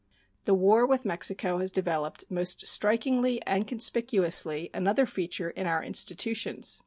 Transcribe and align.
The 0.45 0.55
war 0.55 0.87
with 0.87 1.05
Mexico 1.05 1.59
has 1.59 1.69
developed 1.69 2.23
most 2.27 2.65
strikingly 2.65 3.39
and 3.43 3.67
conspicuously 3.67 4.71
another 4.73 5.05
feature 5.05 5.51
in 5.51 5.67
our 5.67 5.83
institutions. 5.83 6.79